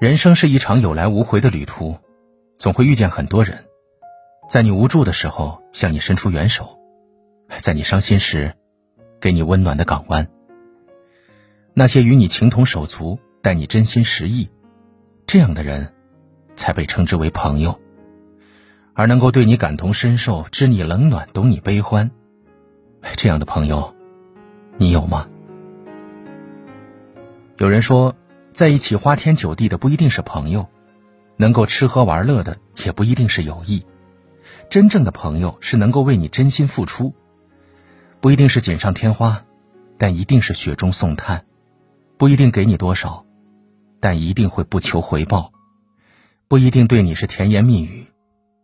[0.00, 1.98] 人生是一场有来无回的旅途，
[2.56, 3.64] 总会遇见很多人，
[4.48, 6.78] 在你无助的时候向你伸出援手，
[7.58, 8.54] 在你伤心时
[9.20, 10.28] 给你温暖的港湾。
[11.74, 14.48] 那些与你情同手足、待你真心实意，
[15.26, 15.92] 这样的人，
[16.58, 17.80] 才被称之为朋友。
[18.92, 22.10] 而能够对你感同身受、知你冷暖、懂你悲欢，
[23.16, 23.94] 这样的朋友，
[24.76, 25.26] 你有吗？
[27.56, 28.14] 有人说。
[28.50, 30.66] 在一起花天酒地的不一定是朋友，
[31.36, 33.84] 能够吃喝玩乐的也不一定是友谊。
[34.68, 37.14] 真正的朋友是能够为你真心付出，
[38.20, 39.44] 不一定是锦上添花，
[39.96, 41.42] 但一定是雪中送炭；
[42.16, 43.24] 不一定给你多少，
[44.00, 45.52] 但一定会不求回报；
[46.48, 48.06] 不一定对你是甜言蜜语，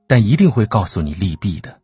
[0.06, 1.80] 但一定会告诉你利弊的。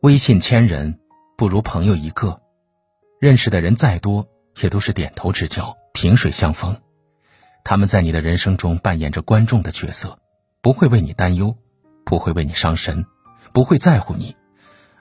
[0.00, 0.98] 微信千人，
[1.36, 2.40] 不如朋友一个。
[3.20, 4.26] 认识的人再多，
[4.60, 5.76] 也都是点头之交。
[5.92, 6.80] 萍水相逢，
[7.62, 10.18] 他们在你的人生中扮演着观众的角色，
[10.60, 11.56] 不会为你担忧，
[12.04, 13.06] 不会为你伤神，
[13.52, 14.34] 不会在乎你，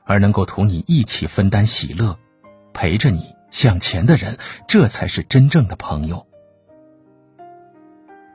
[0.06, 2.20] 而能够同你一起分担喜乐，
[2.76, 6.28] 陪着你向前的人，这才是真正的朋友。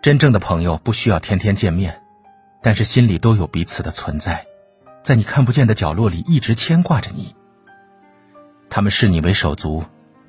[0.09, 2.01] 真正的朋友不需要天天见面，
[2.62, 4.47] 但是心里都有彼此的存在，
[5.03, 7.37] 在你看不见的角落里一直牵挂着你。
[8.70, 9.84] 他们视你为手足，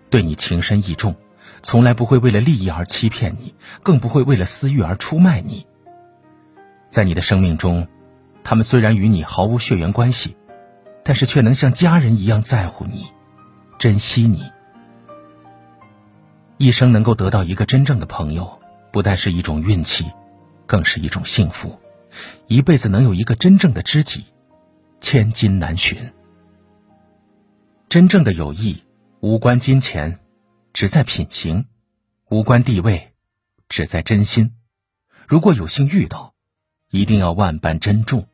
[0.10, 1.16] 对你情深意重。
[1.62, 5.66] 从来不会为了利益而欺骗你，更不会为了私欲而出卖你。
[6.90, 7.88] 在你的生命中，
[8.44, 10.36] 他们虽然与你毫无血缘关系，
[11.06, 13.06] 但是却能像家人一样在乎你，
[13.78, 14.44] 珍惜你。
[16.58, 18.59] 一生能够得到一个真正的朋友，
[18.92, 20.12] 不但是一种运气，
[20.66, 21.80] 更是一种幸福。
[22.48, 24.26] 一辈子能有一个真正的知己，
[25.02, 26.12] 千金难寻。
[27.88, 28.84] 真正的友谊
[29.20, 30.20] 无关金钱。
[30.72, 31.66] 只在品行，
[32.30, 33.12] 无关地位，
[33.68, 34.54] 只在真心。
[35.28, 36.36] 如果有幸遇到，
[36.92, 38.28] 一定要万般珍重，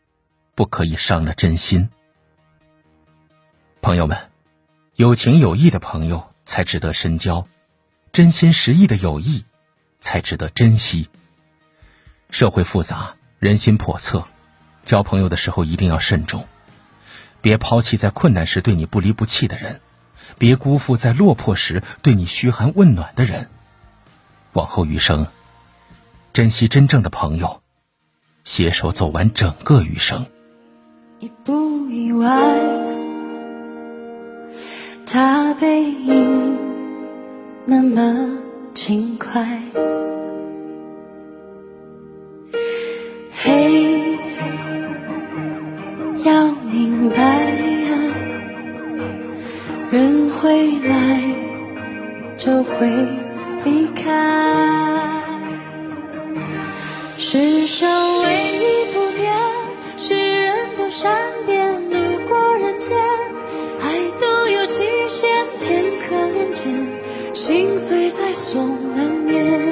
[0.53, 1.89] 不可以伤了真心。
[3.81, 4.17] 朋友们，
[4.95, 7.47] 有情有义的朋友才值得深交，
[8.11, 9.45] 真心实意的友谊
[10.05, 11.09] 才值得珍惜。
[12.29, 14.23] 社会复杂，人心叵测，
[14.83, 16.45] 交朋友的时候一定要慎重，
[17.41, 19.81] 别抛弃在困难时对你不离不弃的人。
[20.37, 23.49] 别辜负在落魄时对你嘘寒问暖的人。
[24.53, 25.25] 往后余生，
[26.33, 27.63] 珍惜真正的朋友，
[28.43, 30.27] 携手走完整个余生。
[31.19, 32.27] 你不意外，
[35.07, 36.59] 他背影
[37.65, 38.39] 那么
[38.75, 39.94] 轻快。
[47.15, 47.23] 明白。
[49.91, 51.21] 人会来，
[52.37, 52.89] 就会
[53.63, 54.03] 离开。
[57.17, 57.89] 世上
[58.23, 58.27] 唯
[58.57, 59.33] 一不变，
[59.95, 61.15] 是人都善
[61.45, 61.73] 变。
[61.89, 62.93] 路过人间，
[63.79, 63.85] 爱
[64.19, 65.29] 都有期限。
[65.59, 66.73] 天可怜见，
[67.33, 68.61] 心碎在所
[68.95, 69.64] 难免。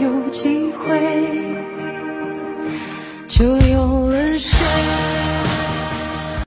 [0.00, 0.98] 有机会
[3.28, 3.91] 就用